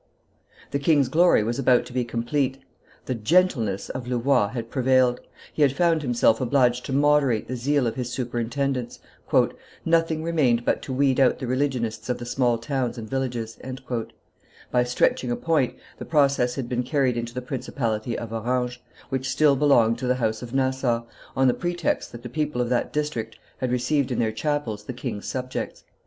The 0.71 0.79
king's 0.79 1.09
glory 1.09 1.43
was 1.43 1.59
about 1.59 1.85
to 1.85 1.93
be 1.93 2.03
complete; 2.03 2.57
the 3.05 3.13
gentleness 3.13 3.87
of 3.89 4.07
Louvois 4.07 4.47
had 4.47 4.71
prevailed; 4.71 5.19
he 5.53 5.61
had 5.61 5.73
found 5.73 6.01
himself 6.01 6.41
obliged 6.41 6.87
to 6.87 6.91
moderate 6.91 7.47
the 7.47 7.55
zeal 7.55 7.85
of 7.85 7.93
his 7.93 8.11
superintendents; 8.11 8.99
"nothing 9.85 10.23
remained 10.23 10.65
but 10.65 10.81
to 10.81 10.91
weed 10.91 11.19
out 11.19 11.37
the 11.37 11.45
religionists 11.45 12.09
of 12.09 12.17
the 12.17 12.25
small 12.25 12.57
towns 12.57 12.97
and 12.97 13.11
villages;" 13.11 13.59
by 14.71 14.83
stretching 14.83 15.29
a 15.29 15.35
point 15.35 15.75
the 15.99 16.03
process 16.05 16.55
had 16.55 16.67
been 16.67 16.81
carried 16.81 17.15
into 17.15 17.35
the 17.35 17.39
principality 17.39 18.17
of 18.17 18.33
Orange, 18.33 18.81
which 19.09 19.29
still 19.29 19.55
belonged 19.55 19.99
to 19.99 20.07
the 20.07 20.15
house 20.15 20.41
of 20.41 20.51
Nassau, 20.51 21.03
on 21.35 21.47
the 21.47 21.53
pretext 21.53 22.11
that 22.11 22.23
the 22.23 22.27
people 22.27 22.59
of 22.59 22.69
that 22.69 22.91
district 22.91 23.37
had 23.59 23.71
received 23.71 24.09
in 24.11 24.17
their 24.17 24.31
chapels 24.31 24.85
the 24.85 24.93
king's 24.93 25.27
subjects. 25.27 25.83